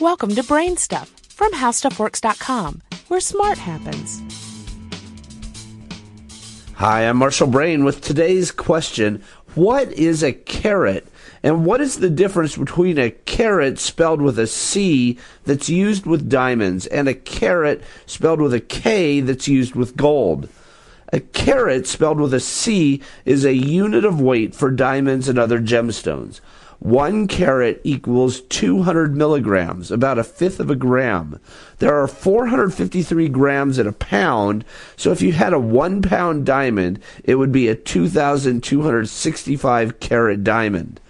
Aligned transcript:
Welcome 0.00 0.34
to 0.34 0.42
Brain 0.42 0.76
Stuff 0.76 1.08
from 1.26 1.52
HowStuffWorks.com, 1.52 2.82
where 3.08 3.18
smart 3.18 3.56
happens. 3.56 4.20
Hi, 6.74 7.08
I'm 7.08 7.16
Marshall 7.16 7.46
Brain 7.46 7.82
with 7.82 8.02
today's 8.02 8.52
question 8.52 9.24
What 9.54 9.90
is 9.92 10.22
a 10.22 10.34
caret? 10.34 11.06
And 11.42 11.64
what 11.64 11.80
is 11.80 11.96
the 11.98 12.10
difference 12.10 12.58
between 12.58 12.98
a 12.98 13.10
carat 13.10 13.78
spelled 13.78 14.20
with 14.20 14.38
a 14.38 14.46
C 14.46 15.18
that's 15.44 15.70
used 15.70 16.04
with 16.04 16.28
diamonds 16.28 16.86
and 16.88 17.08
a 17.08 17.14
karat 17.14 17.82
spelled 18.04 18.42
with 18.42 18.52
a 18.52 18.60
K 18.60 19.20
that's 19.20 19.48
used 19.48 19.74
with 19.74 19.96
gold? 19.96 20.50
A 21.10 21.20
carat 21.20 21.86
spelled 21.86 22.20
with 22.20 22.34
a 22.34 22.40
C 22.40 23.00
is 23.24 23.46
a 23.46 23.54
unit 23.54 24.04
of 24.04 24.20
weight 24.20 24.54
for 24.54 24.70
diamonds 24.70 25.26
and 25.26 25.38
other 25.38 25.58
gemstones. 25.58 26.42
One 26.78 27.26
carat 27.26 27.80
equals 27.84 28.42
200 28.42 29.16
milligrams, 29.16 29.90
about 29.90 30.18
a 30.18 30.24
fifth 30.24 30.60
of 30.60 30.68
a 30.70 30.76
gram. 30.76 31.40
There 31.78 31.94
are 31.94 32.06
453 32.06 33.28
grams 33.28 33.78
in 33.78 33.86
a 33.86 33.92
pound, 33.92 34.66
so 34.96 35.10
if 35.10 35.22
you 35.22 35.32
had 35.32 35.54
a 35.54 35.58
one 35.58 36.02
pound 36.02 36.44
diamond, 36.44 37.00
it 37.24 37.36
would 37.36 37.52
be 37.52 37.68
a 37.68 37.74
2,265 37.74 40.00
carat 40.00 40.44
diamond. 40.44 41.00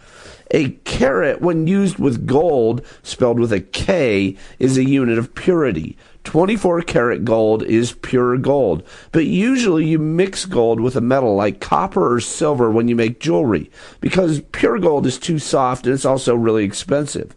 A 0.52 0.70
karat, 0.84 1.40
when 1.40 1.66
used 1.66 1.98
with 1.98 2.26
gold, 2.26 2.84
spelled 3.02 3.40
with 3.40 3.52
a 3.52 3.60
K, 3.60 4.36
is 4.60 4.78
a 4.78 4.88
unit 4.88 5.18
of 5.18 5.34
purity. 5.34 5.96
24 6.22 6.82
karat 6.82 7.24
gold 7.24 7.62
is 7.62 7.92
pure 7.92 8.36
gold, 8.36 8.82
but 9.12 9.26
usually 9.26 9.86
you 9.86 9.98
mix 9.98 10.44
gold 10.44 10.80
with 10.80 10.96
a 10.96 11.00
metal 11.00 11.36
like 11.36 11.60
copper 11.60 12.14
or 12.14 12.20
silver 12.20 12.70
when 12.70 12.88
you 12.88 12.96
make 12.96 13.20
jewelry 13.20 13.70
because 14.00 14.40
pure 14.52 14.78
gold 14.78 15.06
is 15.06 15.18
too 15.18 15.38
soft 15.38 15.86
and 15.86 15.94
it's 15.94 16.04
also 16.04 16.34
really 16.34 16.64
expensive. 16.64 17.34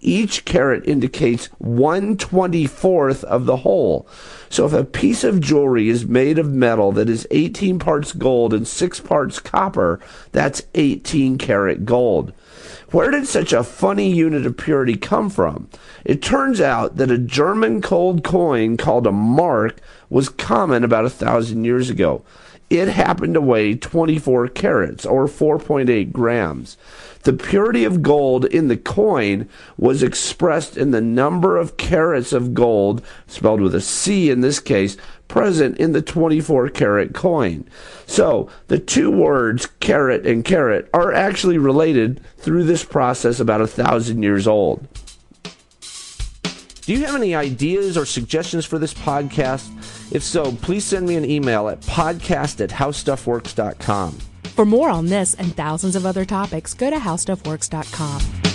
Each 0.00 0.44
karat 0.44 0.86
indicates 0.86 1.48
124th 1.60 3.24
of 3.24 3.46
the 3.46 3.56
whole. 3.56 4.06
So 4.48 4.64
if 4.66 4.72
a 4.72 4.84
piece 4.84 5.24
of 5.24 5.40
jewelry 5.40 5.88
is 5.88 6.06
made 6.06 6.38
of 6.38 6.52
metal 6.52 6.92
that 6.92 7.08
is 7.10 7.26
18 7.32 7.80
parts 7.80 8.12
gold 8.12 8.54
and 8.54 8.66
6 8.66 9.00
parts 9.00 9.40
copper, 9.40 9.98
that's 10.30 10.62
18 10.74 11.38
karat 11.38 11.84
gold. 11.84 12.32
Where 12.90 13.10
did 13.10 13.26
such 13.26 13.52
a 13.52 13.62
funny 13.62 14.10
unit 14.10 14.46
of 14.46 14.56
purity 14.56 14.96
come 14.96 15.28
from? 15.28 15.68
It 16.06 16.22
turns 16.22 16.58
out 16.58 16.96
that 16.96 17.10
a 17.10 17.18
German 17.18 17.80
gold 17.80 18.24
coin 18.24 18.78
called 18.78 19.06
a 19.06 19.12
mark 19.12 19.82
was 20.08 20.30
common 20.30 20.84
about 20.84 21.04
a 21.04 21.10
thousand 21.10 21.64
years 21.64 21.90
ago. 21.90 22.22
It 22.70 22.88
happened 22.88 23.34
to 23.34 23.40
weigh 23.40 23.76
24 23.76 24.48
carats 24.48 25.06
or 25.06 25.26
4.8 25.26 26.12
grams. 26.12 26.76
The 27.22 27.32
purity 27.32 27.84
of 27.84 28.02
gold 28.02 28.44
in 28.44 28.68
the 28.68 28.76
coin 28.76 29.48
was 29.78 30.02
expressed 30.02 30.76
in 30.76 30.90
the 30.90 31.00
number 31.00 31.56
of 31.56 31.78
carats 31.78 32.32
of 32.32 32.52
gold, 32.52 33.02
spelled 33.26 33.62
with 33.62 33.74
a 33.74 33.80
C 33.80 34.30
in 34.30 34.42
this 34.42 34.60
case, 34.60 34.98
present 35.28 35.78
in 35.78 35.92
the 35.92 36.02
24 36.02 36.68
carat 36.68 37.14
coin. 37.14 37.66
So 38.06 38.50
the 38.68 38.78
two 38.78 39.10
words 39.10 39.66
karat 39.80 40.26
and 40.26 40.44
carat 40.44 40.90
are 40.92 41.12
actually 41.12 41.58
related 41.58 42.20
through 42.36 42.64
this 42.64 42.84
process 42.84 43.40
about 43.40 43.62
a 43.62 43.66
thousand 43.66 44.22
years 44.22 44.46
old. 44.46 44.86
Do 46.82 46.94
you 46.94 47.04
have 47.04 47.14
any 47.14 47.34
ideas 47.34 47.98
or 47.98 48.06
suggestions 48.06 48.64
for 48.64 48.78
this 48.78 48.94
podcast? 48.94 49.68
If 50.10 50.22
so, 50.22 50.52
please 50.52 50.84
send 50.84 51.06
me 51.06 51.16
an 51.16 51.24
email 51.24 51.68
at 51.68 51.80
podcast 51.82 52.60
at 52.62 52.70
howstuffworks.com. 52.70 54.18
For 54.58 54.64
more 54.66 54.90
on 54.90 55.06
this 55.06 55.34
and 55.34 55.54
thousands 55.54 55.94
of 55.94 56.04
other 56.04 56.24
topics, 56.24 56.74
go 56.74 56.90
to 56.90 56.96
HowStuffWorks.com. 56.96 58.47